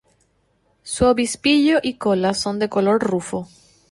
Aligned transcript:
Su 0.81 1.05
obispillo 1.05 1.77
y 1.83 1.97
cola 1.99 2.33
son 2.33 2.57
de 2.57 2.69
color 2.69 3.03
rufo. 3.03 3.47